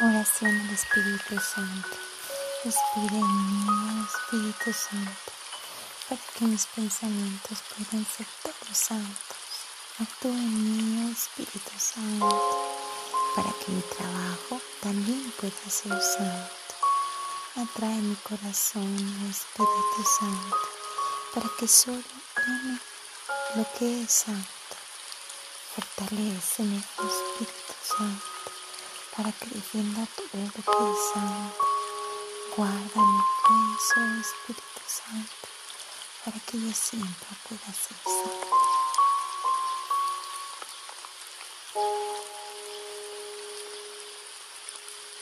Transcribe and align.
Oración 0.00 0.50
al 0.50 0.70
Espíritu 0.70 1.40
Santo. 1.40 1.96
Respira 2.64 3.14
en 3.14 3.46
mí, 3.46 4.04
Espíritu 4.04 4.72
Santo, 4.72 5.32
para 6.08 6.20
que 6.36 6.44
mis 6.46 6.66
pensamientos 6.66 7.58
puedan 7.70 8.04
ser 8.04 8.26
todos 8.42 8.76
santos. 8.76 9.36
Actúa 10.00 10.32
en 10.32 10.64
mí, 10.64 11.12
Espíritu 11.12 11.70
Santo, 11.78 12.76
para 13.36 13.50
que 13.52 13.70
mi 13.70 13.82
trabajo 13.82 14.60
también 14.82 15.32
pueda 15.38 15.70
ser 15.70 16.02
santo. 16.02 16.74
Atrae 17.54 17.94
mi 17.94 18.16
corazón, 18.16 18.96
Espíritu 19.30 20.02
Santo, 20.18 20.56
para 21.34 21.48
que 21.56 21.68
solo 21.68 22.02
ame 22.34 22.80
lo 23.54 23.64
que 23.78 24.02
es 24.02 24.10
santo. 24.10 24.74
Fortaleceme, 25.76 26.78
Espíritu 26.78 27.74
Santo 27.96 28.33
para 29.16 29.30
que 29.30 29.46
defienda 29.46 30.06
todo 30.16 30.42
lo 30.42 30.50
que 30.50 30.58
es 30.58 30.98
santo. 31.12 31.64
Guarda 32.56 33.00
mi 33.00 33.22
peso, 33.44 34.00
Espíritu 34.20 34.82
Santo, 34.86 35.48
para 36.24 36.38
que 36.40 36.60
yo 36.60 36.72
siempre 36.72 37.28
pueda 37.48 37.72
ser 37.72 37.96
santo. 38.04 38.44